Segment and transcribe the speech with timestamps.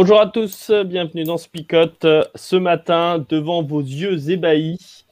[0.00, 2.06] Bonjour à tous, bienvenue dans Spicote.
[2.36, 5.04] Ce matin, devant vos yeux ébahis,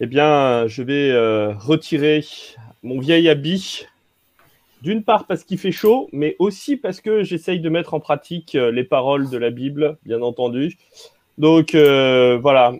[0.00, 2.22] eh bien, je vais euh, retirer
[2.82, 3.86] mon vieil habit.
[4.82, 8.54] D'une part parce qu'il fait chaud, mais aussi parce que j'essaye de mettre en pratique
[8.54, 10.76] euh, les paroles de la Bible, bien entendu.
[11.38, 12.74] Donc euh, voilà,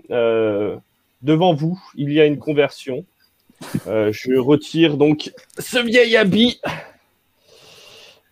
[1.22, 3.06] devant vous, il y a une conversion.
[3.86, 6.60] je retire donc ce vieil habit,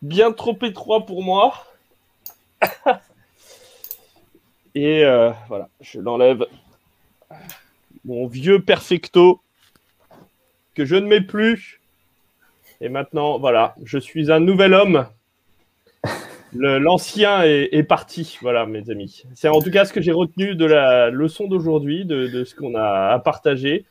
[0.03, 1.55] bien trop étroit pour moi.
[4.75, 6.47] Et euh, voilà, je l'enlève.
[8.05, 9.41] Mon vieux perfecto
[10.75, 11.81] que je ne mets plus.
[12.81, 15.07] Et maintenant, voilà, je suis un nouvel homme.
[16.53, 19.23] L'ancien est, parti, voilà, mes amis.
[19.35, 22.75] C'est en tout cas ce que j'ai retenu de la leçon d'aujourd'hui, de, ce qu'on
[22.75, 23.85] a à partager.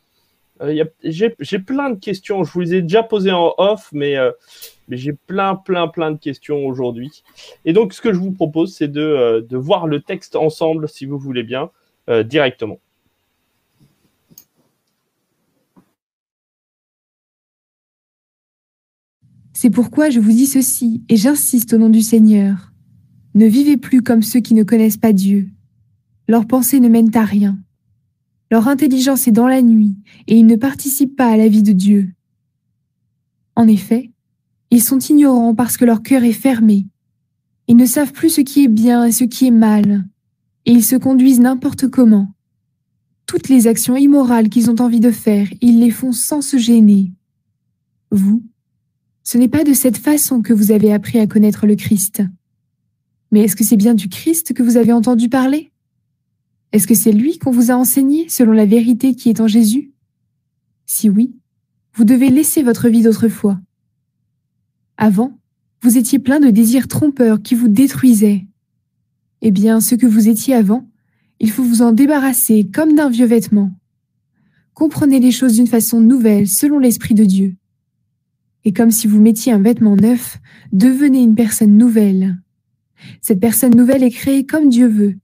[0.62, 2.44] Euh, j'ai plein de questions.
[2.44, 4.32] Je vous les ai déjà posées en off, mais euh,
[4.90, 7.24] mais j'ai plein, plein, plein de questions aujourd'hui.
[7.64, 11.06] Et donc, ce que je vous propose, c'est de, euh, voir le texte ensemble, si
[11.06, 11.70] vous voulez bien,
[12.10, 12.80] euh, directement.
[19.54, 22.72] C'est pourquoi je vous dis ceci, et j'insiste au nom du Seigneur.
[23.36, 25.50] Ne vivez plus comme ceux qui ne connaissent pas Dieu.
[26.28, 27.58] Leurs pensées ne mènent à rien.
[28.52, 29.96] Leur intelligence est dans la nuit,
[30.28, 32.10] et ils ne participent pas à la vie de Dieu.
[33.56, 34.12] En effet,
[34.72, 36.88] ils sont ignorants parce que leur cœur est fermé.
[37.68, 40.08] Ils ne savent plus ce qui est bien et ce qui est mal,
[40.66, 42.34] et ils se conduisent n'importe comment.
[43.26, 47.12] Toutes les actions immorales qu'ils ont envie de faire, ils les font sans se gêner.
[48.12, 48.44] Vous,
[49.24, 52.24] ce n'est pas de cette façon que vous avez appris à connaître le Christ.
[53.32, 55.72] Mais est-ce que c'est bien du Christ que vous avez entendu parler?
[56.72, 59.92] Est-ce que c'est lui qu'on vous a enseigné selon la vérité qui est en Jésus?
[60.88, 61.36] Si oui,
[61.94, 63.60] vous devez laisser votre vie d'autrefois
[65.00, 65.40] avant,
[65.82, 68.46] vous étiez plein de désirs trompeurs qui vous détruisaient.
[69.42, 70.90] Eh bien, ce que vous étiez avant,
[71.40, 73.72] il faut vous en débarrasser comme d'un vieux vêtement.
[74.74, 77.56] Comprenez les choses d'une façon nouvelle selon l'Esprit de Dieu.
[78.66, 80.38] Et comme si vous mettiez un vêtement neuf,
[80.74, 82.38] devenez une personne nouvelle.
[83.22, 85.16] Cette personne nouvelle est créée comme Dieu veut.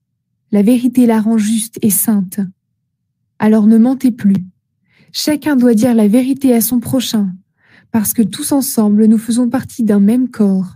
[0.51, 2.39] La vérité la rend juste et sainte.
[3.39, 4.45] Alors ne mentez plus.
[5.11, 7.33] Chacun doit dire la vérité à son prochain,
[7.95, 10.75] parce que tous ensemble nous faisons partie d'un même corps.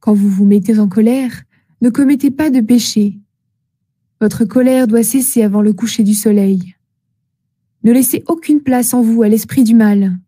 [0.00, 1.44] Quand vous vous mettez en colère,
[1.80, 3.20] ne commettez pas de péché.
[4.20, 6.74] Votre colère doit cesser avant le coucher du soleil.
[7.84, 10.18] Ne laissez aucune place en vous à l'esprit du mal.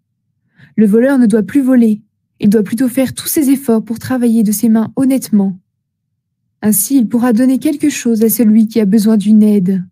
[0.77, 2.03] Le voleur ne doit plus voler,
[2.39, 5.59] il doit plutôt faire tous ses efforts pour travailler de ses mains honnêtement.
[6.63, 9.83] Ainsi il pourra donner quelque chose à celui qui a besoin d'une aide.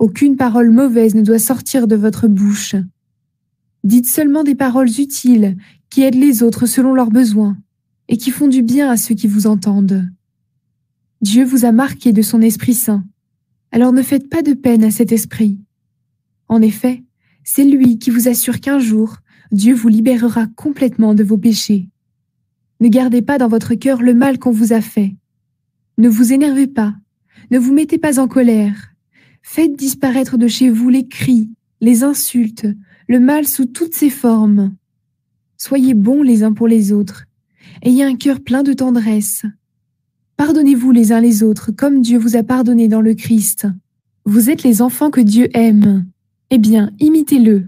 [0.00, 2.74] Aucune parole mauvaise ne doit sortir de votre bouche.
[3.84, 5.56] Dites seulement des paroles utiles
[5.88, 7.56] qui aident les autres selon leurs besoins
[8.08, 10.08] et qui font du bien à ceux qui vous entendent.
[11.22, 13.04] Dieu vous a marqué de son Esprit Saint,
[13.72, 15.58] alors ne faites pas de peine à cet Esprit.
[16.48, 17.04] En effet,
[17.44, 19.18] c'est lui qui vous assure qu'un jour,
[19.52, 21.88] Dieu vous libérera complètement de vos péchés.
[22.80, 25.14] Ne gardez pas dans votre cœur le mal qu'on vous a fait.
[25.98, 26.94] Ne vous énervez pas,
[27.50, 28.94] ne vous mettez pas en colère.
[29.42, 32.66] Faites disparaître de chez vous les cris, les insultes,
[33.10, 34.72] le mal sous toutes ses formes.
[35.56, 37.24] Soyez bons les uns pour les autres.
[37.82, 39.44] Ayez un cœur plein de tendresse.
[40.36, 43.66] Pardonnez-vous les uns les autres comme Dieu vous a pardonné dans le Christ.
[44.26, 46.06] Vous êtes les enfants que Dieu aime.
[46.50, 47.66] Eh bien, imitez-le.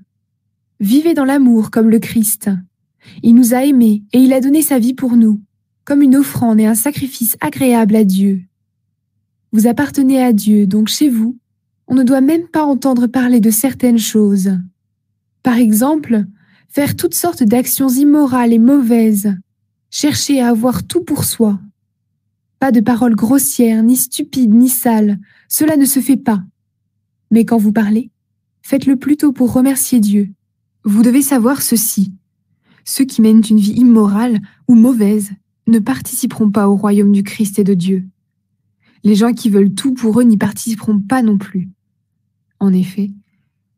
[0.79, 2.49] Vivez dans l'amour comme le Christ.
[3.25, 5.41] Il nous a aimés et il a donné sa vie pour nous,
[5.85, 8.43] comme une offrande et un sacrifice agréable à Dieu.
[9.51, 11.37] Vous appartenez à Dieu, donc chez vous,
[11.89, 14.53] on ne doit même pas entendre parler de certaines choses.
[15.43, 16.25] Par exemple,
[16.69, 19.35] faire toutes sortes d'actions immorales et mauvaises,
[19.91, 21.61] chercher à avoir tout pour soi.
[22.59, 25.19] Pas de paroles grossières, ni stupides, ni sales,
[25.49, 26.43] cela ne se fait pas.
[27.31, 28.11] Mais quand vous parlez,
[28.63, 30.31] faites-le plutôt pour remercier Dieu.
[30.85, 32.13] Vous devez savoir ceci.
[32.85, 35.31] Ceux qui mènent une vie immorale ou mauvaise
[35.67, 38.07] ne participeront pas au royaume du Christ et de Dieu.
[39.05, 41.69] Les gens qui veulent tout pour eux n'y participeront pas non plus.
[42.61, 43.11] En effet,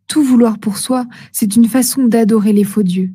[0.07, 3.11] tout vouloir pour soi, c'est une façon d'adorer les faux dieux.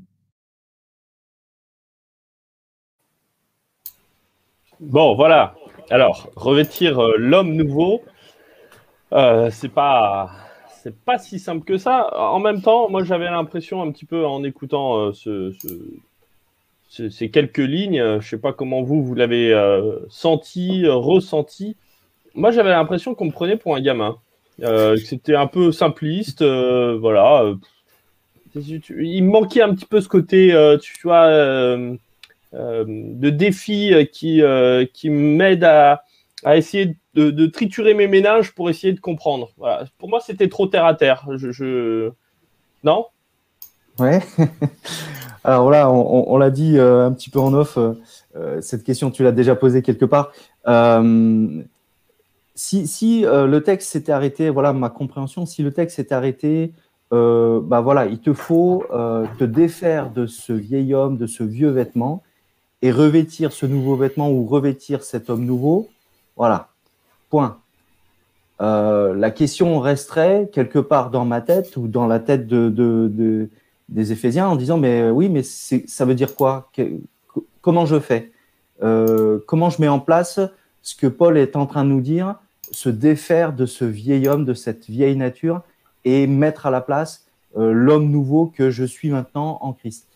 [4.79, 5.55] Bon, voilà.
[5.89, 8.01] Alors, revêtir euh, l'homme nouveau,
[9.11, 10.29] euh, c'est pas
[11.17, 12.15] si simple que ça.
[12.17, 15.51] En même temps, moi j'avais l'impression un petit peu en écoutant euh,
[16.89, 19.53] ces quelques lignes, je sais pas comment vous vous l'avez
[20.09, 21.75] senti, ressenti.
[22.33, 24.17] Moi j'avais l'impression qu'on me prenait pour un gamin,
[25.03, 27.53] c'était un peu simpliste, voilà.
[28.55, 31.97] il me manquait un petit peu ce côté, tu vois
[32.55, 36.01] euh, de défis euh, qui, euh, qui m'aident à,
[36.43, 39.51] à essayer de, triturer mes ménages pour essayer de comprendre.
[39.99, 41.27] Pour moi, c'était trop terre à terre.
[41.35, 42.09] Je,
[42.83, 43.05] Non?
[43.99, 44.21] Ouais.
[45.43, 47.77] Alors là, on, l'a dit un petit peu en off.
[48.61, 50.31] cette question, tu l'as déjà posée quelque part.
[52.59, 56.73] Si, si le texte s'était arrêté, voilà ma compréhension, si le texte s'était arrêté,
[57.11, 62.21] bah voilà, il te faut te défaire de ce vieil homme, de ce vieux vêtement,
[62.81, 65.87] et revêtir ce nouveau vêtement ou revêtir cet homme nouveau,
[66.35, 66.69] voilà,
[67.29, 67.59] point.
[68.61, 73.49] Euh, la question resterait quelque part dans ma tête ou dans la tête de,
[73.87, 76.69] des Éphésiens en disant mais oui mais ça veut dire quoi?
[77.61, 78.31] Comment je fais?
[78.83, 80.39] Euh, Comment je mets en place
[80.81, 82.35] ce que Paul est en train de nous dire,
[82.71, 85.61] se défaire de ce vieil homme, de cette vieille nature
[86.05, 87.27] et mettre à la place
[87.57, 90.07] euh, l'homme nouveau que je suis maintenant en Christ.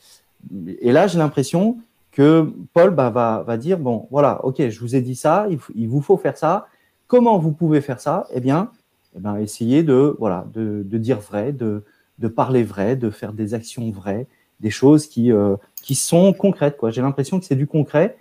[0.80, 1.78] Et là j'ai l'impression
[2.14, 6.02] que Paul bah, va, dire, bon, voilà, ok, je vous ai dit ça, il, vous
[6.02, 6.68] faut faire ça.
[7.08, 8.28] Comment vous pouvez faire ça?
[8.34, 8.70] Eh bien,
[9.16, 11.84] eh bien essayez de, voilà, de, dire vrai, de,
[12.28, 14.28] parler vrai, de faire des actions vraies,
[14.60, 16.78] des choses qui, euh, qui sont concrètes.
[16.90, 18.16] J'ai l'impression que c'est du concret.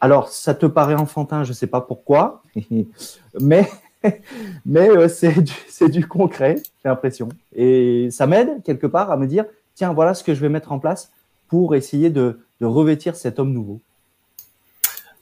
[0.00, 2.42] Alors, ça te paraît enfantin, je ne sais pas pourquoi,
[3.40, 3.68] mais,
[4.66, 5.08] mais euh,
[5.68, 7.28] c'est du, concret, j'ai l'impression.
[7.54, 10.72] Et ça m'aide quelque part à me dire, tiens, voilà ce que je vais mettre
[10.72, 11.10] en place
[11.48, 13.80] pour essayer de, revêtir cet homme nouveau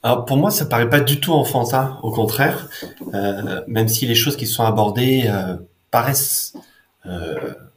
[0.03, 2.69] alors pour moi, ça paraît pas du tout enfantin, au contraire,
[3.13, 5.57] euh, même si les choses qui sont abordées euh,
[5.89, 6.53] paraissent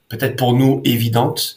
[0.08, 1.56] peut-être pour nous évidentes,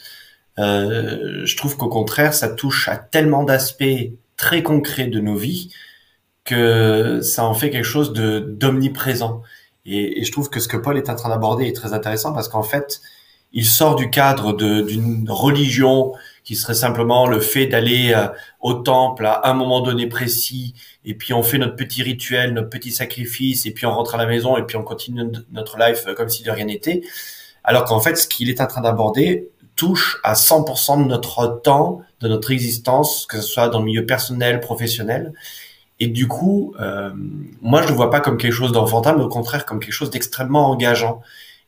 [0.57, 3.83] je trouve qu'au contraire, ça touche à tellement d'aspects
[4.43, 5.73] très concrets de nos vies
[6.43, 9.41] que ça en fait quelque chose de d'omniprésent.
[9.85, 12.33] Et, et, je trouve que ce que Paul est en train d'aborder est très intéressant
[12.33, 13.01] parce qu'en fait,
[13.53, 16.11] il sort du cadre d'une religion
[16.43, 18.27] qui serait simplement le fait d'aller euh,
[18.59, 20.73] au temple à un moment donné précis,
[21.05, 24.17] et puis on fait notre petit rituel, notre petit sacrifice, et puis on rentre à
[24.17, 25.23] la maison, et puis on continue
[25.53, 27.01] notre life comme si de rien n'était.
[27.63, 32.01] Alors qu'en fait, ce qu'il est en train d'aborder touche à 100% de notre temps,
[32.23, 35.33] de notre existence, que ce soit dans le milieu personnel, professionnel.
[35.99, 37.11] Et du coup, euh,
[37.61, 40.09] moi, je ne vois pas comme quelque chose d'enfantin, mais au contraire comme quelque chose
[40.09, 41.21] d'extrêmement engageant.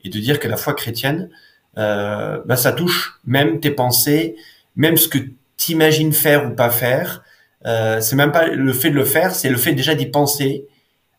[0.03, 1.29] Et de dire que la foi chrétienne,
[1.77, 4.35] euh, bah, ça touche même tes pensées,
[4.75, 5.19] même ce que
[5.57, 7.23] tu imagines faire ou pas faire,
[7.65, 10.67] euh, c'est même pas le fait de le faire, c'est le fait déjà d'y penser.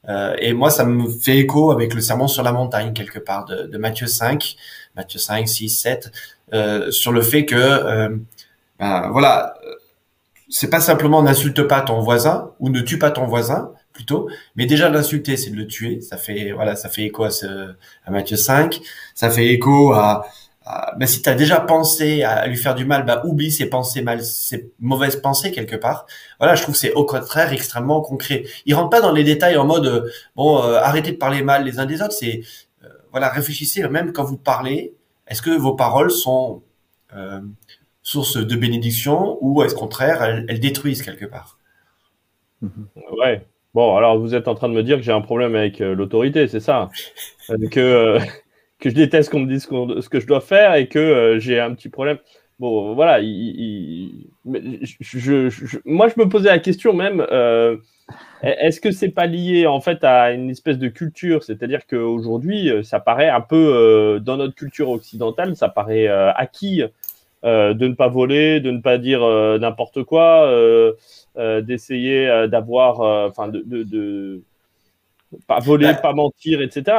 [0.09, 3.45] Euh, et moi, ça me fait écho avec le sermon sur la montagne quelque part
[3.45, 4.57] de, de Matthieu 5,
[4.95, 6.13] Matthieu 5, 6, 7,
[6.55, 8.19] euh, sur le fait que,
[8.79, 9.55] ben, voilà,
[10.49, 14.67] c'est pas simplement n'insulte pas ton voisin ou ne tue pas ton voisin plutôt, mais
[14.67, 16.01] déjà l'insulter, c'est de le tuer.
[16.01, 18.81] Ça fait voilà, ça fait écho à, ce, à Matthieu 5,
[19.15, 20.27] ça fait écho à
[20.67, 24.03] bah, si tu as déjà pensé à lui faire du mal, bah, oublie ces pensées
[24.03, 26.07] mal, ces mauvaises pensées quelque part.
[26.41, 28.45] Voilà, je trouve que c'est au contraire extrêmement concret.
[28.67, 31.65] Il rentre pas dans les détails en mode euh, bon, euh, arrêtez de parler mal
[31.65, 32.15] les uns des autres.
[32.15, 32.41] C'est
[32.83, 34.95] euh, voilà, réfléchissez même quand vous parlez.
[35.29, 36.63] Est-ce que vos paroles sont
[38.07, 41.59] source de bénédiction ou est-ce contraire elles, détruisent quelque part
[42.63, 43.45] Ouais.
[43.75, 46.49] Bon, alors vous êtes en train de me dire que j'ai un problème avec l'autorité,
[46.49, 46.91] c'est ça?
[47.71, 48.19] Que
[48.79, 51.59] que je déteste qu'on me dise ce, que je dois faire et que euh, j'ai
[51.61, 52.19] un petit problème.
[52.59, 53.21] Bon, voilà.
[53.21, 54.29] Il,
[55.01, 57.25] je, moi, je me posais la question même.
[57.31, 57.77] Euh,
[58.43, 61.43] est-ce que c'est pas lié en fait à une espèce de culture?
[61.43, 66.83] C'est-à-dire qu'aujourd'hui, euh, ça paraît un peu dans notre culture occidentale, ça paraît acquis
[67.43, 69.21] de ne pas voler, de ne pas dire
[69.61, 70.51] n'importe quoi,
[71.37, 74.43] d'essayer d'avoir, enfin, de, de
[75.47, 75.95] pas voler, bah.
[75.95, 76.97] pas mentir, etc.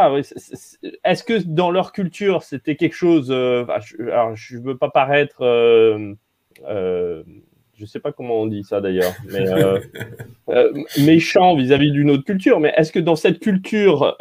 [1.03, 3.29] Est-ce que dans leur culture, c'était quelque chose.
[3.31, 3.65] Euh,
[4.11, 5.41] alors, je ne veux pas paraître.
[5.41, 6.13] Euh,
[6.67, 7.23] euh,
[7.75, 9.45] je ne sais pas comment on dit ça d'ailleurs, mais
[11.05, 12.59] méchant vis-à-vis d'une autre culture.
[12.59, 14.17] Mais est-ce que dans cette culture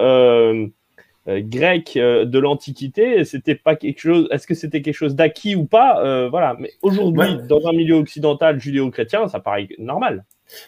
[1.28, 6.28] grecque de l'Antiquité, c'était pas quelque chose Est-ce que c'était quelque chose d'acquis ou pas
[6.28, 6.56] Voilà.
[6.58, 10.24] Mais aujourd'hui, dans un milieu occidental judéo-chrétien, ça paraît normal.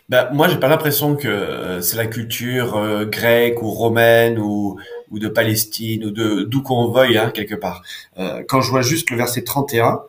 [0.09, 4.79] Ben, moi, j'ai pas l'impression que euh, c'est la culture euh, grecque ou romaine ou,
[5.11, 7.83] ou de Palestine ou de d'où qu'on veuille, hein, quelque part.
[8.19, 10.00] Euh, quand je vois juste le verset 31,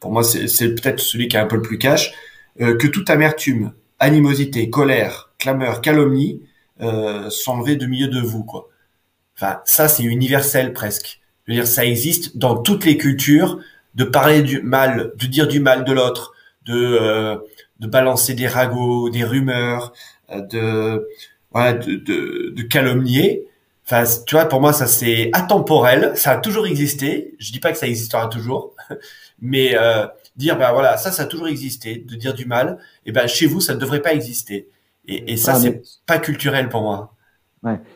[0.00, 2.12] pour moi, c'est peut-être celui qui est un peu le plus cash,
[2.60, 6.42] euh, que toute amertume, animosité, colère, clameur, calomnie
[6.80, 8.68] euh, sont enlevées de milieu de vous, quoi.
[9.38, 11.20] Enfin, ça, c'est universel presque.
[11.46, 13.60] Je veux dire, ça existe dans toutes les cultures
[13.94, 16.34] de parler du mal, de dire du mal de l'autre,
[16.66, 17.36] de euh,
[17.80, 19.92] de balancer des ragots, des rumeurs,
[20.30, 21.08] euh, de
[21.52, 23.44] voilà, de, de, de calomnier.
[23.86, 26.12] Enfin, tu vois, pour moi, ça c'est atemporel.
[26.16, 27.34] Ça a toujours existé.
[27.38, 28.74] Je dis pas que ça existera toujours,
[29.40, 31.98] mais euh, dire ben voilà, ça ça a toujours existé.
[31.98, 34.68] De dire du mal, et ben chez vous, ça ne devrait pas exister.
[35.06, 37.14] Et, et ça, Ah, c'est pas culturel pour moi.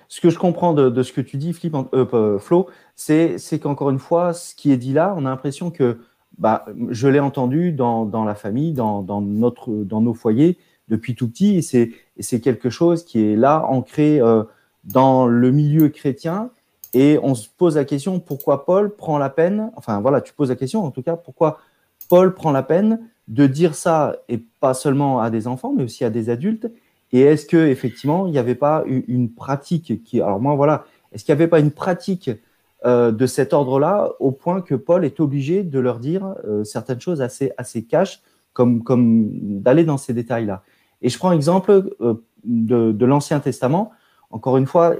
[0.08, 3.98] Ce que je comprends de, ce que tu dis, euh, euh, Flo, c'est qu'encore une
[3.98, 5.98] fois, ce qui est dit là, on a l'impression que,
[6.38, 11.56] bah, je l'ai entendu dans, la famille, dans, notre, dans nos foyers depuis tout petit,
[11.56, 14.44] et c'est quelque chose qui est là, ancré euh,
[14.84, 16.50] dans le milieu chrétien,
[16.94, 20.50] et on se pose la question pourquoi Paul prend la peine, enfin voilà, tu poses
[20.50, 21.58] la question en tout cas, pourquoi
[22.10, 26.04] Paul prend la peine de dire ça, et pas seulement à des enfants, mais aussi
[26.04, 26.70] à des adultes,
[27.12, 31.24] et est-ce que effectivement il n'y avait pas une pratique qui, alors moi voilà, est-ce
[31.24, 32.30] qu'il n'y avait pas une pratique
[32.84, 37.00] euh, de cet ordre-là au point que Paul est obligé de leur dire euh, certaines
[37.00, 38.22] choses assez assez cash,
[38.54, 39.28] comme comme
[39.60, 40.64] d'aller dans ces détails-là.
[41.00, 43.92] Et je prends exemple euh, de, de l'Ancien Testament.
[44.30, 44.96] Encore une fois,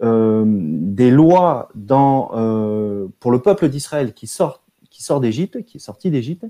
[0.00, 2.28] des lois dans
[3.18, 6.46] pour le peuple d'Israël qui sort qui sort d'Égypte, qui est sorti d'Égypte,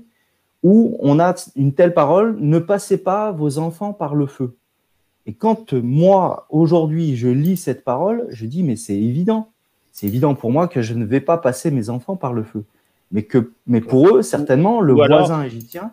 [0.63, 4.55] où on a une telle parole ne passez pas vos enfants par le feu.
[5.25, 9.49] Et quand euh, moi, aujourd'hui, je lis cette parole, je dis, mais c'est évident.
[9.91, 12.63] C'est évident pour moi que je ne vais pas passer mes enfants par le feu.
[13.11, 15.91] Mais, que, mais pour eux, certainement, le alors- voisin égyptien,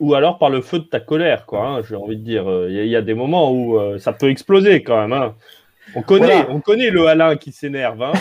[0.00, 1.66] Ou alors par le feu de ta colère, quoi.
[1.68, 4.12] hein, J'ai envie de dire, il y, a- y a des moments où euh, ça
[4.12, 5.12] peut exploser quand même.
[5.12, 5.34] hein.
[5.94, 6.50] On connaît, Voilà.
[6.50, 8.02] on connaît le Alain qui s'énerve.
[8.02, 8.12] Hein.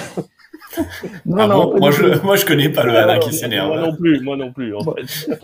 [1.26, 3.68] non, Ah non, bon moi, je, moi, je connais pas le Alain qui s'énerve.
[3.68, 4.76] Moi non plus, moi non plus.
[4.76, 5.30] En fait.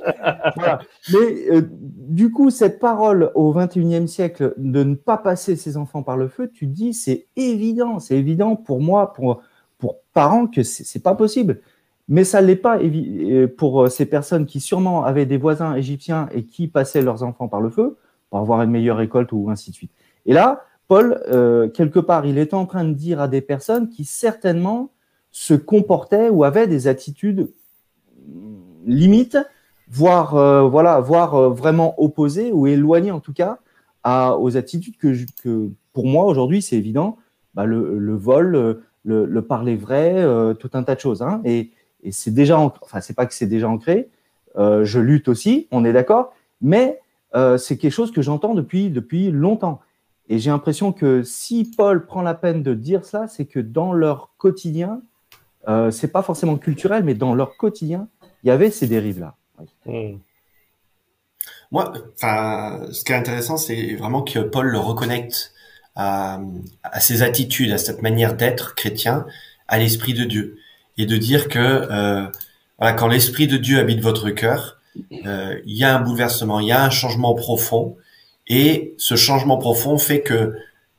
[0.55, 0.79] Voilà.
[1.11, 6.03] Mais euh, du coup, cette parole au 21e siècle de ne pas passer ses enfants
[6.03, 9.41] par le feu, tu te dis, c'est évident, c'est évident pour moi, pour,
[9.77, 11.61] pour parents, que c'est pas possible.
[12.07, 15.75] Mais ça ne l'est pas euh, pour euh, ces personnes qui sûrement avaient des voisins
[15.75, 17.97] égyptiens et qui passaient leurs enfants par le feu
[18.29, 19.91] pour avoir une meilleure récolte ou ainsi de suite.
[20.25, 23.87] Et là, Paul, euh, quelque part, il est en train de dire à des personnes
[23.87, 24.91] qui certainement
[25.31, 27.51] se comportaient ou avaient des attitudes
[28.85, 29.37] limites
[29.91, 33.59] voire euh, voilà, voire euh, vraiment opposé ou éloigné en tout cas
[34.03, 37.17] aux attitudes que, pour moi aujourd'hui c'est évident,
[37.53, 38.73] bah, le, vol, euh,
[39.03, 40.25] le, le parler vrai,
[40.59, 41.21] tout un tas de choses.
[41.21, 41.69] Hein, et
[42.09, 44.09] c'est déjà, enfin c'est pas que c'est déjà ancré.
[44.57, 46.99] je lutte aussi, on est d'accord, mais
[47.57, 49.81] c'est quelque chose que j'entends depuis depuis longtemps.
[50.29, 53.93] Et j'ai l'impression que si Paul prend la peine de dire ça, c'est que dans
[53.93, 55.01] leur quotidien,
[55.67, 58.07] euh, c'est pas forcément culturel, mais dans leur quotidien,
[58.43, 59.35] il y avait ces dérives-là.
[59.85, 60.17] Hmm.
[61.71, 65.53] Moi, enfin, ce qui est intéressant, c'est vraiment que Paul le reconnecte
[65.95, 66.39] à,
[66.83, 69.25] à ses attitudes, à cette manière d'être chrétien,
[69.67, 70.57] à l'esprit de Dieu,
[70.97, 72.27] et de dire que euh,
[72.77, 74.79] voilà, quand l'esprit de Dieu habite votre cœur,
[75.25, 77.97] euh, il y a un bouleversement, il y a un changement profond,
[78.47, 80.53] et ce changement profond fait que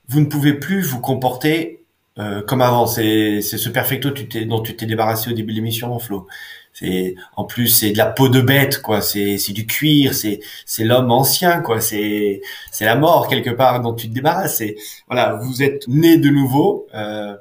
[0.09, 1.82] vous ne pouvez plus vous comporter
[2.19, 2.87] euh, comme avant.
[2.87, 4.11] C'est c'est ce perfecto
[4.47, 6.27] dont tu t'es débarrassé au début de l'émission, Flo.
[6.75, 9.01] C'est en plus c'est de la peau de bête quoi.
[9.03, 10.15] C'est c'est du cuir.
[10.15, 11.81] C'est c'est l'homme ancien quoi.
[11.81, 12.41] C'est
[12.71, 14.63] c'est la mort quelque part dont tu te débarrasses.
[15.09, 16.87] Voilà, vous êtes né de nouveau.
[16.95, 17.37] euh,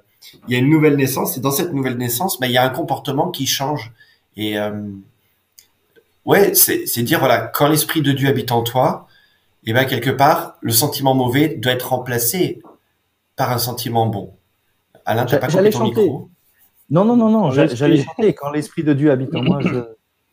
[0.48, 2.64] il y a une nouvelle naissance et dans cette nouvelle naissance, bah, il y a
[2.64, 3.92] un comportement qui change.
[4.38, 4.72] Et euh,
[6.26, 9.08] ouais, c'est c'est dire voilà quand l'esprit de Dieu habite en toi,
[9.66, 12.62] et ben quelque part le sentiment mauvais doit être remplacé
[13.36, 14.34] par un sentiment bon.
[15.06, 16.02] Alain, J'a- pas j'allais coupé ton chanter.
[16.02, 16.30] micro
[16.90, 18.34] Non, non, non, non, j'allais chanter.
[18.34, 19.70] Quand l'esprit de Dieu habite en moi, je,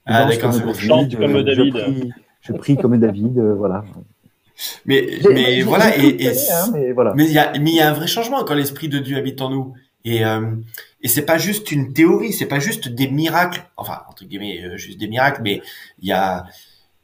[0.06, 1.74] Ah, d'accord, c'est Chante je- comme je David.
[1.74, 3.84] prie- Je prie comme David, euh, voilà.
[4.86, 5.20] Mais
[5.62, 7.12] voilà et, et hein, mais voilà.
[7.14, 9.16] mais il y a mais il y a un vrai changement quand l'esprit de Dieu
[9.16, 10.50] habite en nous et euh,
[11.00, 14.76] et c'est pas juste une théorie, c'est pas juste des miracles, enfin entre guillemets euh,
[14.76, 15.62] juste des miracles, mais
[16.00, 16.44] il y a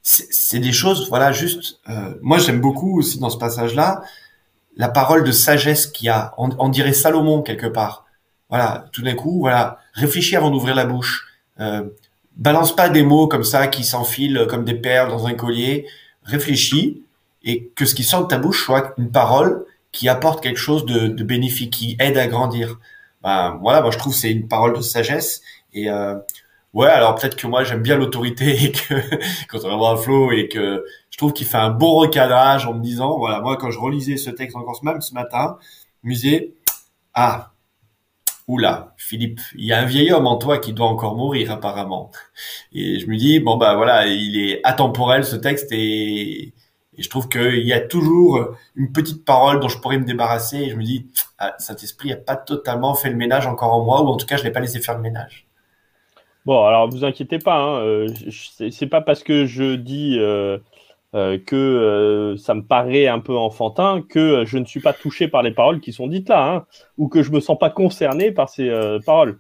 [0.02, 4.02] c'est des choses voilà juste euh, moi j'aime beaucoup aussi dans ce passage là
[4.76, 8.06] la parole de sagesse qu'il y a on, dirait Salomon quelque part
[8.48, 11.26] voilà tout d'un coup voilà réfléchis avant d'ouvrir la bouche
[11.60, 11.84] euh,
[12.36, 15.86] balance pas des mots comme ça qui s'enfilent comme des perles dans un collier
[16.24, 17.04] réfléchis
[17.44, 20.84] et que ce qui sort de ta bouche soit une parole qui apporte quelque chose
[20.86, 22.80] de, de bénéfique, qui aide à grandir.
[23.22, 25.40] Ben, voilà, moi je trouve c'est une parole de sagesse.
[25.72, 26.16] Et euh,
[26.72, 28.94] ouais, alors peut-être que moi j'aime bien l'autorité et que
[29.48, 33.16] contrairement à Flo et que je trouve qu'il fait un beau recadrage en me disant,
[33.16, 35.58] voilà, moi quand je relisais ce texte encore même ce matin,
[36.02, 36.56] musée,
[37.14, 37.52] ah,
[38.48, 42.10] oula, Philippe, il y a un vieil homme en toi qui doit encore mourir apparemment.
[42.72, 46.52] Et je me dis, bon bah voilà, il est atemporel ce texte et,
[46.98, 50.70] je trouve qu'il y a toujours une petite parole dont je pourrais me débarrasser et
[50.70, 51.06] je me dis,
[51.38, 54.36] ah, Saint-Esprit n'a pas totalement fait le ménage encore en moi ou en tout cas
[54.36, 55.46] je l'ai pas laissé faire le ménage.
[56.44, 58.08] Bon, alors vous inquiétez pas, hein, euh,
[58.70, 60.58] c'est pas parce que je dis euh,
[61.14, 64.92] euh, que euh, ça me paraît un peu enfantin, que euh, je ne suis pas
[64.92, 66.66] touché par les paroles qui sont dites là, hein,
[66.98, 68.68] ou que je me sens pas concerné par ces
[69.06, 69.38] paroles.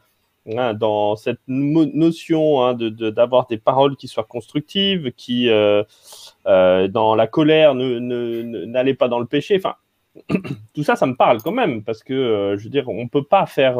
[0.56, 7.74] Hein, dans cette notion hein, d'avoir des paroles qui soient constructives, qui dans la colère
[7.74, 9.56] n'allaient pas dans le péché.
[9.56, 9.74] Enfin,
[10.74, 13.46] tout ça, ça me parle quand même parce que je veux dire, on peut pas
[13.46, 13.78] faire,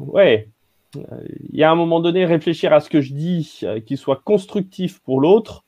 [0.00, 0.48] ouais,
[0.96, 4.20] il y a un moment donné réfléchir à ce que je dis, euh, qui soit
[4.24, 5.64] constructif pour l'autre.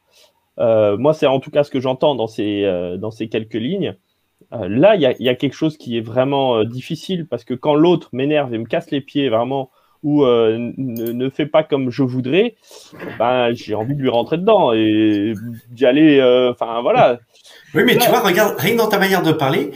[0.58, 3.54] Euh, moi, c'est en tout cas ce que j'entends dans ces, euh, dans ces quelques
[3.54, 3.96] lignes.
[4.52, 8.54] là, il y, a, quelque chose qui est vraiment difficile parce que quand l'autre m'énerve
[8.54, 9.70] et me casse les pieds vraiment
[10.02, 12.54] ou ne, fait pas comme je voudrais,
[13.18, 15.34] ben, j'ai envie de lui rentrer dedans et
[15.70, 16.22] d'y aller.
[16.50, 17.18] Enfin, voilà.
[17.74, 19.72] Oui, mais tu vois, regarde, rien dans ta manière de parler,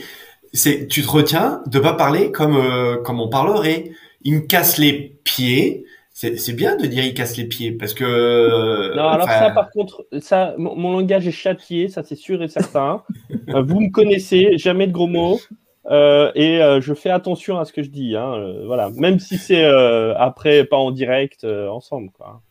[0.53, 2.57] c'est tu te retiens de pas parler comme,
[3.03, 3.91] comme on parlerait
[4.23, 5.85] il me casse les pieds.
[6.13, 8.95] C'est bien de dire il casse les pieds parce que.
[8.95, 13.03] Non, alors ça, par contre, ça, mon, langage est châtié, ça c'est sûr et certain.
[13.49, 15.39] Euh, vous me connaissez, jamais de gros mots.
[15.89, 18.15] Euh, et euh, je fais attention à ce que je dis.
[18.15, 22.11] Hein, voilà, même si c'est après pas en direct ensemble.
[22.11, 22.41] Quoi.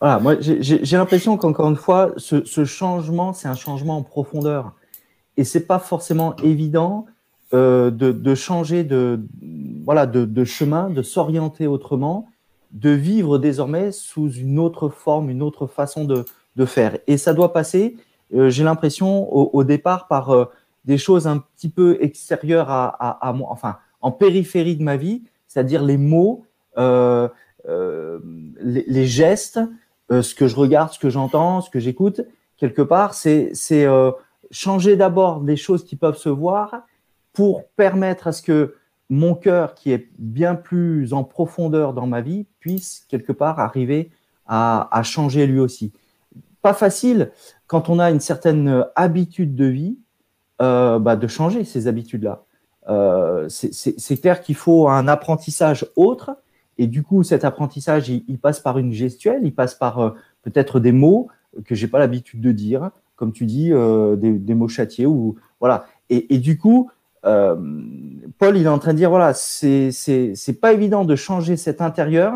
[0.00, 4.72] Voilà, moi j'ai l'impression qu'encore une fois, ce, ce changement, c'est un changement en profondeur.
[5.36, 7.06] Et c'est pas forcément évident
[7.54, 9.20] euh, de, changer de,
[9.86, 12.28] voilà, de, chemin, de s'orienter autrement,
[12.72, 16.26] de vivre désormais sous une autre forme, une autre façon de,
[16.66, 16.98] faire.
[17.06, 17.96] Et ça doit passer,
[18.34, 20.44] euh, j'ai l'impression, au, départ par euh,
[20.84, 25.82] des choses un petit peu extérieures à, moi, enfin, en périphérie de ma vie, c'est-à-dire
[25.82, 26.44] les mots,
[26.76, 27.30] les,
[28.60, 29.60] les, gestes,
[30.10, 32.20] ce que je regarde, ce que j'entends, ce que j'écoute.
[32.58, 33.52] Quelque part, c'est
[34.50, 36.82] changer d'abord les choses qui peuvent se voir
[37.38, 38.74] pour permettre à ce que
[39.10, 44.10] mon cœur, qui est bien plus en profondeur dans ma vie, puisse quelque part arriver
[44.48, 45.92] à, changer lui aussi.
[46.62, 47.30] Pas facile
[47.68, 49.98] quand on a une certaine habitude de vie
[50.60, 52.42] euh, bah, de changer ces habitudes-là.
[52.88, 56.38] Euh, c'est clair qu'il faut un apprentissage autre,
[56.76, 60.10] et du coup, cet apprentissage, il, passe par une gestuelle, il passe par euh,
[60.42, 61.28] peut-être des mots
[61.64, 65.86] que j'ai pas l'habitude de dire, comme tu dis, des, mots châtiés ou voilà.
[66.10, 66.90] Et, et, du coup,
[67.24, 67.56] euh,
[68.38, 71.80] Paul, il est en train de dire voilà, c'est c'est pas évident de changer cet
[71.80, 72.34] intérieur.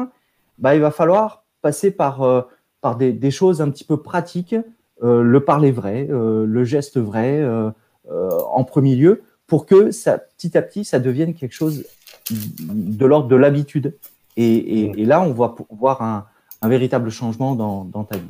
[0.59, 2.43] Bah, il va falloir passer par euh,
[2.81, 4.57] par des, des, choses un petit peu pratiques,
[5.03, 7.43] euh, le parler vrai, le geste vrai
[8.09, 11.85] en premier lieu, pour que ça, petit à petit, ça devienne quelque chose
[12.31, 13.97] de l'ordre de l'habitude.
[14.37, 16.27] Et, là, on va voir un,
[16.69, 18.25] véritable changement dans, ta vie.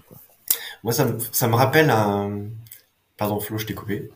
[0.85, 2.41] Moi, ça me, ça me rappelle un.
[3.17, 4.11] Pardon, Flo, je t'ai coupé.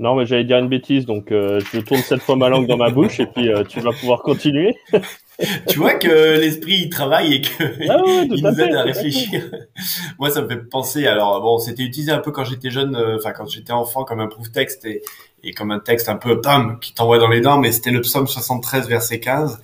[0.00, 2.78] Non, mais j'allais dire une bêtise, donc euh, je tourne cette fois ma langue dans
[2.78, 4.74] ma bouche et puis euh, tu vas pouvoir continuer.
[5.68, 8.00] tu vois que l'esprit il travaille et que ah
[8.34, 9.42] il nous aide à, réfléchir.
[10.18, 11.06] Moi, ça me fait penser.
[11.06, 14.20] Alors bon, c'était utilisé un peu quand j'étais jeune, euh, enfin quand j'étais enfant, comme
[14.20, 15.02] un proof texte et,
[15.44, 17.58] et comme un texte un peu pam qui t'envoie dans les dents.
[17.58, 19.60] Mais c'était le psaume 73 verset 15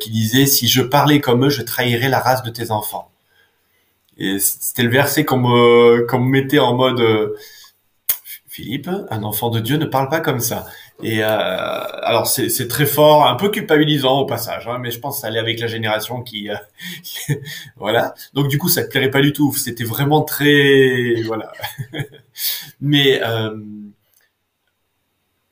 [0.00, 3.08] qui disait si je parlais comme eux, je trahirais la race de tes enfants.
[4.18, 7.00] Et c'était le verset qu'on me qu'on me mettait en mode
[8.60, 10.66] Philippe, un enfant de Dieu ne parle pas comme ça.
[11.02, 15.16] Et euh, alors c'est très fort, un peu culpabilisant au passage, hein, mais je pense
[15.16, 16.56] que ça allait avec la génération qui, euh,
[17.76, 18.14] voilà.
[18.34, 19.54] Donc du coup ça te plairait pas du tout.
[19.54, 21.52] C'était vraiment très voilà.
[22.82, 23.56] mais euh,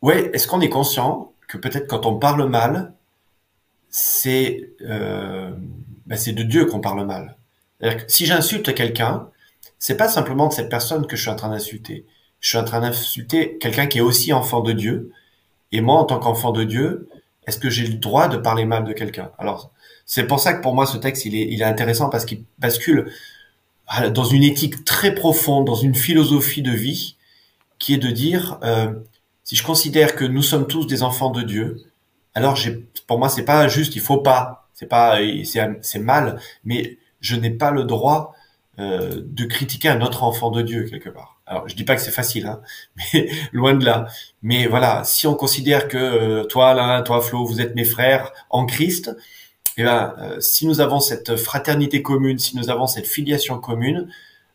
[0.03, 2.93] ouais, est-ce qu'on est conscient que peut-être quand on parle mal,
[3.89, 5.51] c'est euh,
[6.05, 7.37] ben, c'est de Dieu qu'on parle mal?
[7.81, 9.31] Que si j'insulte quelqu'un,
[9.79, 12.05] c'est pas simplement de cette personne que je suis en train d'insulter
[12.41, 15.13] je suis en train d'insulter quelqu'un qui est aussi enfant de Dieu.
[15.73, 17.09] Et moi, en tant qu'enfant de Dieu,
[17.47, 19.31] est-ce que j'ai le droit de parler mal de quelqu'un?
[19.39, 19.71] Alors,
[20.07, 23.11] c'est pour ça que pour moi, ce texte, il est, intéressant parce qu'il bascule
[24.15, 27.17] dans une éthique très profonde, dans une philosophie de vie,
[27.79, 28.93] qui est de dire, euh,
[29.45, 31.85] si je considère que nous sommes tous des enfants de Dieu,
[32.35, 36.99] alors j'ai, pour moi, c'est pas juste, il faut pas, c'est pas, c'est mal, mais
[37.21, 38.35] je n'ai pas le droit
[38.79, 41.38] euh, de critiquer un autre enfant de Dieu quelque part.
[41.49, 42.61] Alors, je dis pas que c'est facile, hein,
[43.15, 44.07] mais loin de là.
[44.43, 48.33] Mais voilà, si on considère que euh, toi, Alain, toi, Flo, vous êtes mes frères
[48.51, 49.17] en Christ,
[49.77, 54.09] eh ben, euh, si nous avons cette fraternité commune, si nous avons cette filiation commune,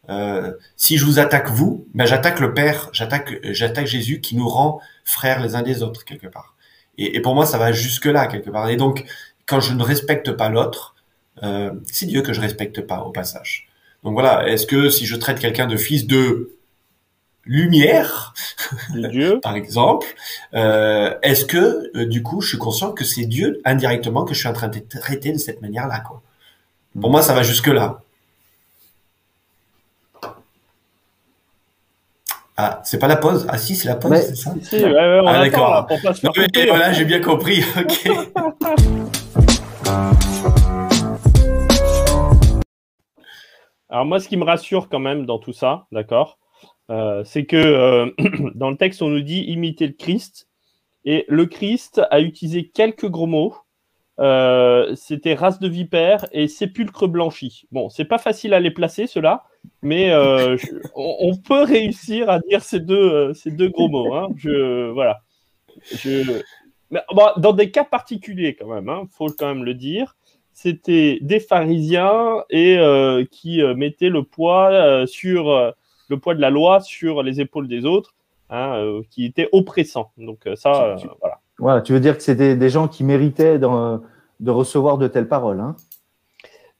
[0.09, 4.49] euh, si je vous attaque vous, ben j'attaque le Père, j'attaque j'attaque Jésus qui nous
[4.49, 6.55] rend frères les uns des autres quelque part.
[6.97, 8.69] Et, et pour moi, ça va jusque là quelque part.
[8.69, 9.05] Et donc,
[9.45, 10.93] quand je ne respecte pas l'autre,
[11.41, 13.67] euh, c'est Dieu que je respecte pas au passage.
[14.03, 16.52] Donc voilà, est-ce que si je traite quelqu'un de fils de
[17.45, 18.33] lumière,
[18.93, 19.39] Dieu.
[19.43, 20.07] par exemple,
[20.53, 24.39] euh, est-ce que euh, du coup je suis conscient que c'est Dieu indirectement que je
[24.39, 26.21] suis en train de traiter de cette manière-là quoi?
[26.99, 28.01] Pour moi, ça va jusque là.
[32.55, 33.47] Ah, c'est pas la pause?
[33.49, 34.53] Ah si, c'est la pause, c'est ça?
[34.61, 35.89] Si, ouais, ouais, on Ah, d'accord.
[36.67, 37.63] voilà, j'ai bien compris.
[37.77, 38.07] Ok.
[43.89, 46.39] Alors moi, ce qui me rassure quand même dans tout ça, d'accord,
[46.93, 48.11] euh, c'est que euh,
[48.55, 50.47] dans le texte, on nous dit imiter le Christ.
[51.05, 53.55] Et le Christ a utilisé quelques gros mots.
[54.19, 57.65] Euh, C'était race de vipère et sépulcre blanchi.
[57.71, 59.43] Bon, c'est pas facile à les placer, ceux-là,
[59.81, 60.13] mais
[60.95, 64.13] on, peut réussir à dire ces deux, ces deux gros mots.
[64.13, 64.29] Hein.
[64.37, 65.21] Je, voilà.
[65.91, 66.41] Je,
[67.41, 70.15] dans des cas particuliers, quand même, hein, faut quand même le dire
[70.55, 72.77] c'était des pharisiens et
[73.31, 75.73] qui mettaient le poids sur
[76.09, 78.13] le poids de la loi sur les épaules des autres,
[78.49, 80.11] hein, euh, qui étaient oppressants.
[80.17, 81.39] Donc euh, ça, euh, Tu- tu- voilà.
[81.59, 85.59] Voilà, tu veux dire que c'était des gens qui méritaient de recevoir de telles paroles.
[85.59, 85.75] Hein?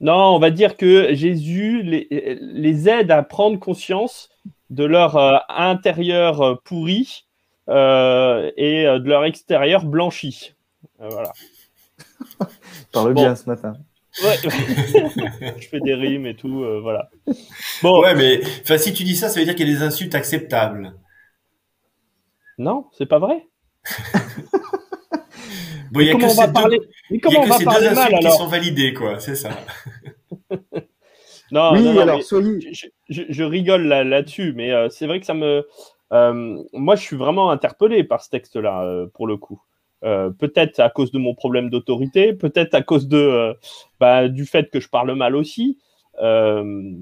[0.00, 4.28] Non, on va dire que Jésus les, les aide à prendre conscience
[4.70, 7.24] de leur euh, intérieur euh, pourri
[7.68, 10.54] euh, et euh, de leur extérieur blanchi.
[11.00, 11.32] Euh, voilà.
[12.92, 13.22] Parle Bon.
[13.22, 13.74] bien ce matin.
[14.22, 14.36] Ouais.
[15.60, 17.10] Je fais des rimes et tout, euh, voilà.
[17.82, 18.40] Bon, Ouais, mais
[18.78, 20.94] si tu dis ça, ça veut dire qu'il y a des insultes acceptables.
[22.58, 23.46] non, c'est pas vrai.
[25.90, 28.46] Bon, il y a comment que on va ces parler deux, mal insultes qui sont
[28.48, 29.20] validées, quoi.
[29.20, 29.50] C'est ça.
[31.52, 32.72] Non, oui, non, non, alors soyez.
[32.72, 35.64] je, je- je rigole là- là-dessus, mais euh, c'est vrai que ça me.
[36.12, 39.60] euh, moi, je suis vraiment interpellé par ce texte-là, euh, pour le coup.
[40.04, 43.54] Euh, peut-être à cause de mon problème d'autorité, peut-être à cause de, euh,
[44.00, 45.78] bah, du fait que je parle mal aussi.
[46.20, 46.92] Euh,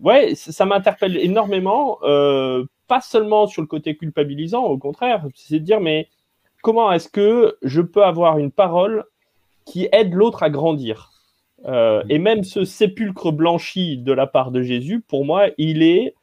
[0.00, 1.98] ouais, ça m'interpelle énormément,
[2.86, 6.08] pas seulement sur le côté culpabilisant, au contraire, c'est de dire, mais
[6.62, 9.04] comment est-ce que je peux avoir une parole
[9.66, 11.12] qui aide l'autre à grandir?
[12.08, 16.14] Et même ce sépulcre blanchi de la part de Jésus, pour moi, il est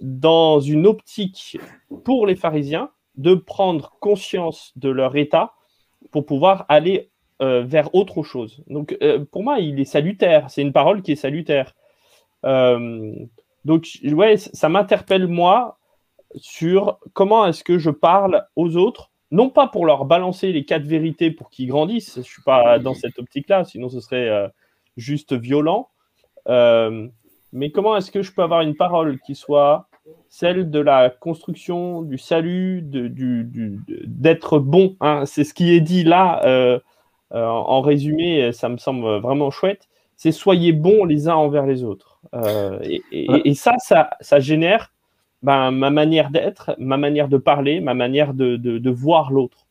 [0.00, 1.58] dans une optique
[2.04, 5.53] pour les pharisiens de prendre conscience de leur état
[6.14, 7.10] pour pouvoir aller
[7.42, 8.62] euh, vers autre chose.
[8.68, 10.48] Donc, euh, pour moi, il est salutaire.
[10.48, 11.74] C'est une parole qui est salutaire.
[12.44, 13.12] Euh,
[13.64, 15.76] donc, ouais, ça m'interpelle, moi,
[16.36, 20.84] sur comment est-ce que je parle aux autres, non pas pour leur balancer les quatre
[20.84, 24.52] vérités pour qu'ils grandissent, je suis pas dans cette optique-là, sinon ce serait
[24.96, 25.88] juste violent,
[26.46, 29.88] mais comment est-ce que je peux avoir une parole qui soit
[30.28, 34.96] celle de la construction, du salut, du- du- d'être bon.
[35.00, 35.24] hein.
[35.26, 36.78] C'est ce qui est dit là, euh,
[37.32, 39.88] euh, en résumé, ça me semble vraiment chouette.
[40.16, 42.20] C'est soyez bons les uns envers les autres.
[42.34, 43.42] Euh, et, et- Ouais.
[43.44, 44.92] et ça, ça, ça génère
[45.42, 49.66] ben, ma manière d'être, ma manière de parler, ma manière de, de- de voir l'autre.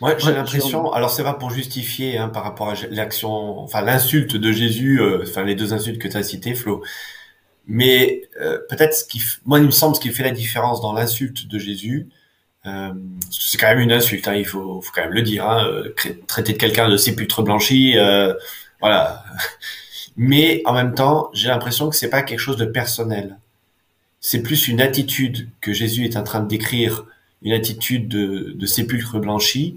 [0.00, 4.36] Moi, j'ai l'impression, alors c'est pas pour justifier hein, par rapport à l'action, enfin l'insulte
[4.36, 6.82] de Jésus, euh, enfin les deux insultes que tu as citées, Flo.
[7.66, 10.92] Mais euh, peut-être ce qui, moi, il me semble ce qui fait la différence dans
[10.92, 12.08] l'insulte de Jésus,
[12.66, 12.92] euh,
[13.30, 15.94] c'est quand même une insulte, hein, il faut, faut quand même le dire, hein, euh,
[16.26, 18.34] traiter de quelqu'un de sépulcre blanchi, euh,
[18.80, 19.24] voilà.
[20.16, 23.38] Mais en même temps, j'ai l'impression que c'est pas quelque chose de personnel.
[24.20, 27.04] C'est plus une attitude que Jésus est en train de décrire,
[27.42, 29.76] une attitude de, de sépulcre blanchi,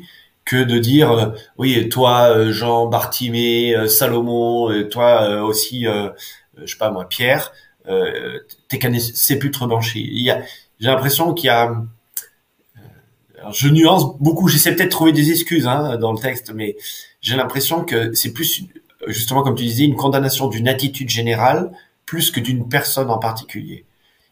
[0.49, 1.25] que de dire euh,
[1.57, 7.51] oui toi euh, Jean Bartimée euh, Salomon toi aussi je sais pas moi Pierre
[7.89, 10.41] euh, t'es qu'un y a
[10.79, 15.67] j'ai l'impression qu'il y a euh, je nuance beaucoup j'essaie peut-être de trouver des excuses
[15.67, 16.77] hein, dans le texte mais
[17.21, 18.63] j'ai l'impression que c'est plus
[19.07, 21.71] justement comme tu disais une condamnation d'une attitude générale
[22.09, 23.85] plus que d'une personne en particulier.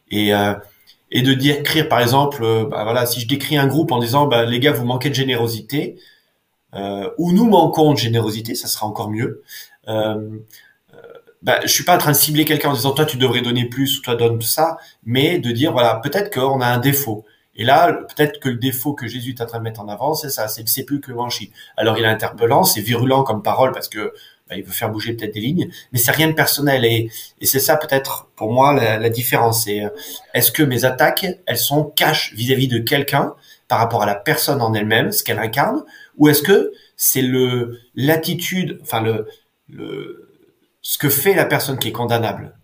[0.09, 0.55] Et euh,
[1.11, 3.99] et de dire écrire par exemple euh, bah voilà si je décris un groupe en
[3.99, 5.97] disant bah les gars vous manquez de générosité
[6.73, 9.43] euh, ou nous manquons de générosité ça sera encore mieux
[11.41, 13.65] bah, je suis pas en train de cibler quelqu'un en disant toi tu devrais donner
[13.65, 17.25] plus ou toi donne ça mais de dire voilà peut-être qu'on a un défaut.
[17.55, 20.13] Et là peut-être que le défaut que Jésus est en train de mettre en avant
[20.13, 23.87] c'est ça c'est le sépulcre blanchi alors il est interpellant c'est virulent comme parole parce
[23.87, 24.13] que
[24.49, 27.09] bah, il veut faire bouger peut-être des lignes mais c'est rien de personnel et,
[27.41, 29.65] et c'est ça peut-être pour moi la, différence.
[29.65, 29.89] C'est euh,
[30.33, 33.33] est-ce que mes attaques, elles sont cash vis-à-vis de quelqu'un
[33.67, 35.83] par rapport à la personne en elle-même, ce qu'elle incarne,
[36.17, 39.27] ou est-ce que c'est le l'attitude, enfin le,
[39.67, 40.26] le
[40.89, 42.55] ce que fait la personne qui est condamnable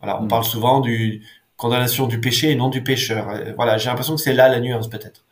[0.00, 0.28] Voilà, on Mm.
[0.28, 1.22] parle souvent du
[1.56, 3.30] condamnation du péché et non du pécheur.
[3.30, 5.24] Euh, Voilà, j'ai l'impression que c'est là la nuance peut-être.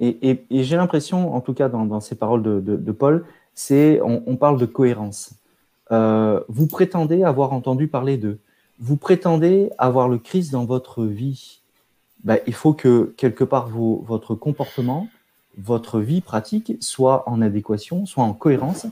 [0.00, 2.92] Et, et- et j'ai l'impression, en tout cas dans, dans ces paroles de, de- de
[2.92, 5.30] Paul, c'est on, on parle de cohérence.
[5.92, 8.38] Euh, vous prétendez avoir entendu parler d'eux.
[8.78, 11.60] Vous prétendez avoir le Christ dans votre vie.
[12.22, 15.08] Ben, il faut que quelque part vos- votre comportement,
[15.56, 18.86] votre vie pratique soit en adéquation, soit en cohérence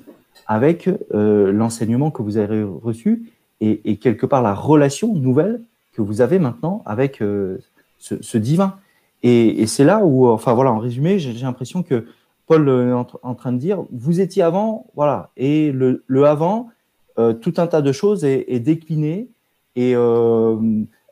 [0.52, 5.62] avec euh, l'enseignement que vous avez reçu et, quelque part la relation nouvelle
[5.92, 7.58] que vous avez maintenant avec euh,
[7.98, 8.76] ce, divin.
[9.22, 12.06] Et, c'est là où, enfin voilà, en résumé, j'ai l'impression que
[12.48, 16.70] Paul est en, train de dire, vous étiez avant, voilà, et le, avant,
[17.18, 19.28] euh, tout un tas de choses est, est décliné,
[19.76, 20.56] et euh,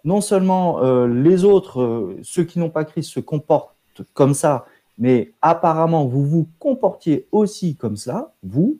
[0.05, 3.75] non seulement euh, les autres, euh, ceux qui n'ont pas Christ, se comportent
[4.15, 4.65] comme ça,
[4.99, 8.79] mais apparemment vous vous comportiez aussi comme ça, vous.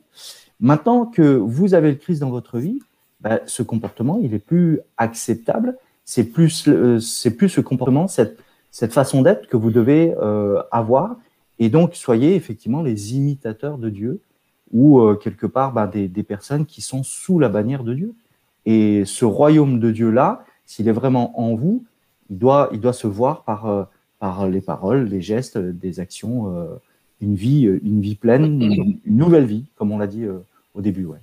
[0.61, 2.79] Maintenant que vous avez le Christ dans votre vie,
[3.19, 5.75] ben, ce comportement, il est plus acceptable.
[6.05, 10.61] C'est plus, euh, c'est plus ce comportement, cette, cette façon d'être que vous devez euh,
[10.71, 11.17] avoir.
[11.57, 14.21] Et donc, soyez effectivement les imitateurs de Dieu
[14.71, 18.13] ou euh, quelque part ben, des, personnes qui sont sous la bannière de Dieu.
[18.67, 21.83] Et ce royaume de Dieu-là, s'il est vraiment en vous,
[22.29, 26.53] il doit, il doit se voir par, par les paroles, les gestes, des actions,
[27.19, 30.25] une vie, une vie pleine, une, nouvelle vie, comme on l'a dit
[30.73, 31.05] au début.
[31.05, 31.19] Ouais.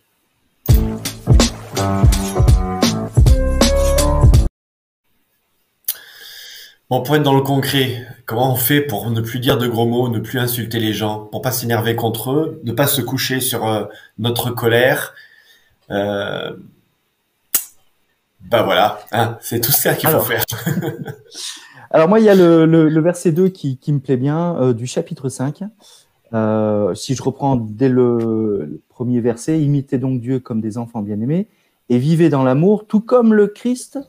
[6.91, 9.87] Bon, pour être dans le concret, comment on fait pour ne plus dire de gros
[9.87, 13.41] mots, ne plus insulter les gens, pour pas s'énerver contre eux, ne pas se coucher
[13.41, 13.85] sur euh,
[14.19, 15.15] notre colère
[15.91, 16.53] euh...
[18.41, 20.27] Ben voilà, hein, c'est tout ça qu'il faut Alors.
[20.27, 20.45] faire.
[21.91, 24.57] Alors moi, il y a le, le, le verset 2 qui, qui, me plaît bien,
[24.57, 25.65] euh, du chapitre 5.
[26.33, 31.47] Euh, si je reprends dès le premier verset, imitez donc Dieu comme des enfants bien-aimés
[31.89, 34.01] et vivez dans l'amour, tout comme le Christ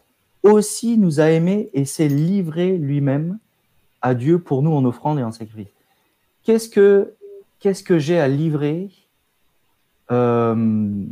[0.41, 3.37] aussi nous a aimés et s'est livré lui-même
[4.01, 5.67] à Dieu pour nous en offrande et en sacrifice.
[6.41, 8.89] Qu'est-ce que, j'ai à livrer
[10.09, 11.05] euh,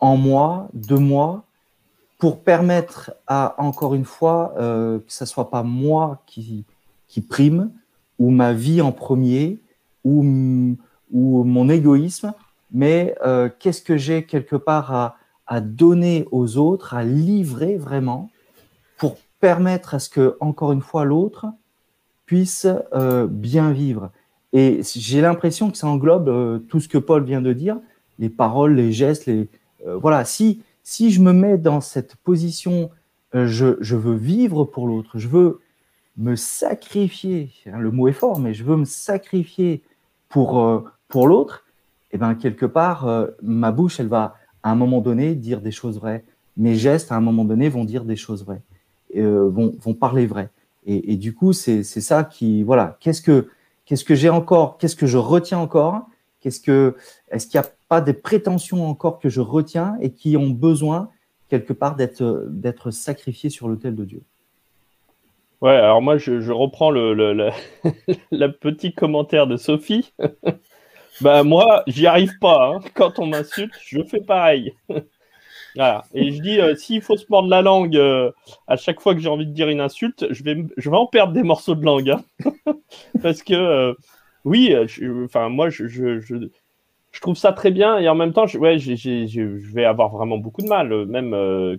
[0.00, 1.44] en moi, de moi,
[2.18, 6.64] pour permettre à, encore une fois, euh, que ce soit pas moi qui,
[7.28, 7.70] prime,
[8.18, 9.60] ou ma vie en premier,
[10.02, 10.24] ou
[11.12, 12.34] mon égoïsme,
[12.72, 18.30] mais euh, qu'est-ce que j'ai quelque part à, donner aux autres, à livrer vraiment,
[18.98, 21.46] pour permettre à ce que, encore une fois, l'autre
[22.26, 24.10] puisse euh, bien vivre?
[24.52, 27.78] Et j'ai l'impression que ça englobe euh, tout ce que Paul vient de dire,
[28.18, 29.48] les paroles, les gestes, les
[29.84, 30.24] voilà.
[30.24, 32.90] Si si je me mets dans cette position,
[33.34, 35.60] je, je, veux vivre pour l'autre, je veux
[36.16, 39.82] me sacrifier, hein, le mot est fort, mais je veux me sacrifier
[40.28, 41.65] pour, pour l'autre,
[42.12, 45.70] et bien quelque part, euh, ma bouche, elle va à un moment donné dire des
[45.70, 46.24] choses vraies.
[46.56, 48.62] Mes gestes, à un moment donné, vont dire des choses vraies,
[49.16, 50.50] euh, vont, vont parler vrai.
[50.88, 53.48] Et, du coup, c'est ça qui, voilà, qu'est-ce que,
[53.88, 56.06] que j'ai encore, qu'est-ce que je retiens encore,
[56.40, 56.94] qu'est-ce que,
[57.32, 61.10] est-ce qu'il y a pas des prétentions encore que je retiens et qui ont besoin
[61.48, 64.22] quelque part d'être d'être sacrifiés sur l'autel de Dieu?
[65.60, 67.32] Ouais, alors moi je, reprends le, le,
[68.30, 70.12] le, petit commentaire de Sophie.
[71.20, 72.72] Bah moi j'y arrive pas.
[72.74, 72.80] Hein.
[72.94, 74.74] Quand on m'insulte, je fais pareil.
[75.74, 76.04] voilà.
[76.14, 78.30] Et je dis euh, s'il faut se mordre la langue euh,
[78.66, 81.06] à chaque fois que j'ai envie de dire une insulte, je vais je vais en
[81.06, 82.22] perdre des morceaux de langue hein.
[83.22, 83.94] parce que euh,
[84.44, 84.74] oui,
[85.24, 86.48] enfin moi je,
[87.20, 90.60] trouve ça très bien et en même temps, je, ouais, je vais avoir vraiment beaucoup
[90.62, 91.30] de mal, même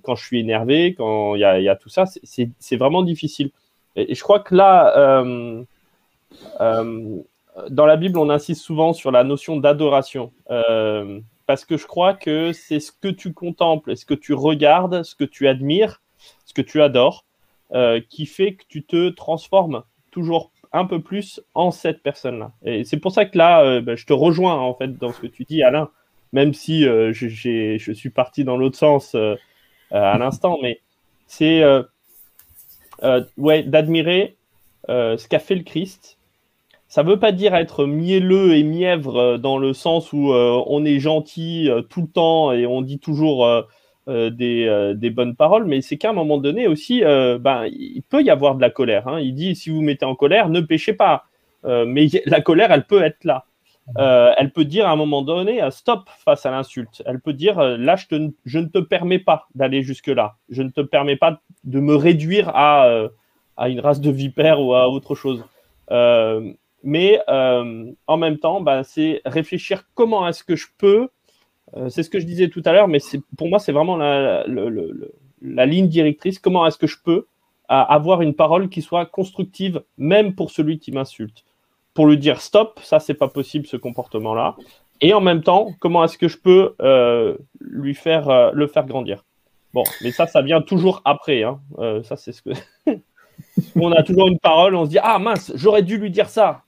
[0.04, 3.52] quand je suis énervé, quand il y a, tout ça, c'est vraiment difficile.
[3.96, 5.24] Et, je crois que là,
[7.70, 10.32] dans la Bible, on insiste souvent sur la notion d'adoration,
[11.46, 15.16] parce que je crois que c'est ce que tu contemples, ce que tu regardes, ce
[15.16, 16.02] que tu admires,
[16.46, 17.26] ce que tu adores,
[18.10, 22.52] qui fait que tu te transformes toujours un peu plus en cette personne-là.
[22.64, 25.22] Et c'est pour ça que là, euh, bah, je te rejoins en fait dans ce
[25.22, 25.90] que tu dis, Alain,
[26.34, 29.36] même si euh, je, je suis parti dans l'autre sens euh,
[29.92, 30.82] à l'instant, mais
[31.28, 31.64] c'est
[33.38, 34.36] ouais, d'admirer
[34.88, 36.17] ce qu'a fait le Christ.
[36.88, 41.00] Ça ne veut pas dire être mielleux et mièvre dans le sens où on est
[41.00, 43.66] gentil tout le temps et on dit toujours
[44.10, 47.66] euh, des, euh, des, bonnes paroles, mais c'est qu'à un moment donné aussi, euh, ben,
[47.70, 49.06] il peut y avoir de la colère.
[49.10, 49.20] Hein.
[49.20, 51.26] Il dit, si vous mettez en colère, ne péchez pas.
[51.66, 53.44] mais la colère, elle peut être là.
[54.38, 57.04] elle peut dire à un moment donné, stop face à l'insulte.
[57.06, 60.38] Elle peut dire, là, je, te, je, ne te permets pas d'aller jusque-là.
[60.48, 63.10] Je ne te permets pas de me réduire à,
[63.58, 65.44] à une race de vipères ou à autre chose.
[66.84, 71.10] Mais en même temps, ben, c'est réfléchir comment est-ce que je peux
[71.90, 73.00] c'est ce que je disais tout à l'heure, mais
[73.38, 74.46] pour moi, c'est vraiment la,
[75.66, 77.28] ligne directrice Comment est-ce que je peux
[77.68, 81.44] avoir une parole qui soit constructive, même pour celui qui m'insulte?
[81.94, 84.56] Pour lui dire stop, ça c'est pas possible ce comportement-là.
[85.02, 86.76] Et en même temps, comment est-ce que je peux
[87.60, 89.26] lui faire le faire grandir?
[89.74, 91.44] Bon, mais ça, ça vient toujours après.
[91.44, 91.60] Hein.
[92.04, 92.52] ça, c'est ce que.
[93.76, 96.64] on a toujours une parole, on se dit ah mince, j'aurais dû lui dire ça.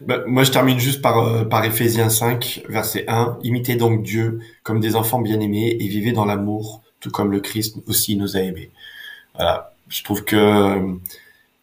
[0.00, 3.38] Bah, moi, je termine juste par, euh, par Ephésiens 5, verset 1.
[3.42, 7.76] Imitez donc Dieu comme des enfants bien-aimés et vivez dans l'amour, tout comme le Christ
[7.86, 8.70] aussi nous a aimés.
[9.34, 9.72] Voilà.
[9.88, 10.94] Je trouve que euh,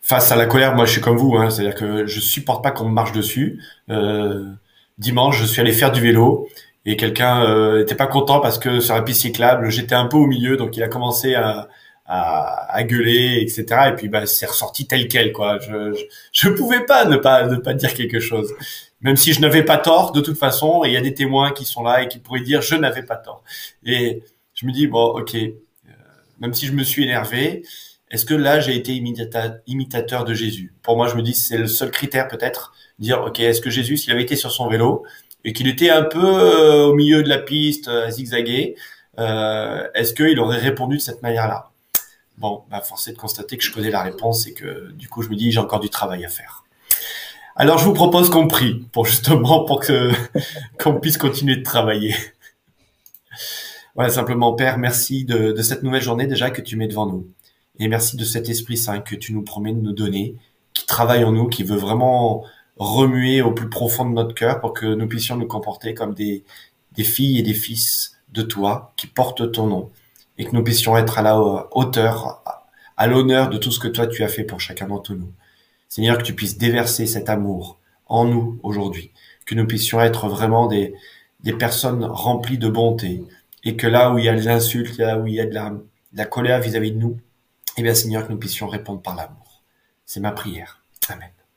[0.01, 1.35] face à la colère, moi, je suis comme vous.
[1.35, 3.61] Hein, C'est-à-dire que je supporte pas qu'on me marche dessus.
[3.89, 4.45] Euh,
[4.97, 6.47] dimanche, je suis allé faire du vélo
[6.85, 10.27] et quelqu'un n'était pas content parce que sur la piste cyclable, j'étais un peu au
[10.27, 11.67] milieu, donc il a commencé à,
[12.05, 13.65] à, à, gueuler, etc.
[13.89, 15.59] Et puis bah c'est ressorti tel quel quoi.
[15.59, 18.53] Je, je, je pouvais pas ne pas ne pas dire quelque chose,
[19.01, 20.83] même si je n'avais pas tort de toute façon.
[20.85, 23.15] Il y a des témoins qui sont là et qui pourraient dire je n'avais pas
[23.17, 23.43] tort.
[23.85, 25.49] Et je me dis bon ok, euh,
[26.39, 27.63] même si je me suis énervé,
[28.11, 28.93] est-ce que là j'ai été
[29.67, 30.73] imitateur de Jésus?
[30.83, 33.97] Pour moi je me dis c'est le seul critère peut-être dire ok est-ce que Jésus
[33.97, 35.05] s'il avait été sur son vélo
[35.43, 38.75] et qu'il était un peu euh, au milieu de la piste à zigzaguer,
[39.19, 41.71] euh, est-ce qu'il aurait répondu de cette manière-là?
[42.37, 45.29] Bon, bah, force de constater que je connais la réponse et que du coup, je
[45.29, 46.63] me dis, j'ai encore du travail à faire.
[47.55, 50.11] Alors, je vous propose qu'on prie pour justement pour que
[50.79, 52.13] qu'on puisse continuer de travailler.
[53.95, 57.27] Voilà, simplement, Père, merci de, de cette nouvelle journée déjà que tu mets devant nous.
[57.79, 60.35] Et merci de cet Esprit Saint que tu nous promets de nous donner,
[60.73, 62.43] qui travaille en nous, qui veut vraiment
[62.77, 66.43] remuer au plus profond de notre cœur pour que nous puissions nous comporter comme des,
[66.91, 69.91] des filles et des fils de toi qui portent ton nom
[70.37, 71.39] et que nous puissions être à la
[71.71, 72.41] hauteur,
[72.97, 75.31] à l'honneur de tout ce que toi tu as fait pour chacun d'entre nous.
[75.89, 79.11] Seigneur, que tu puisses déverser cet amour en nous aujourd'hui,
[79.45, 80.93] que nous puissions être vraiment des,
[81.41, 83.23] des personnes remplies de bonté,
[83.63, 85.53] et que là où il y a de l'insulte, là où il y a de
[85.53, 87.17] la, de la colère vis-à-vis de nous,
[87.77, 89.63] eh bien Seigneur, que nous puissions répondre par l'amour.
[90.05, 90.81] C'est ma prière.
[91.09, 91.34] Amen.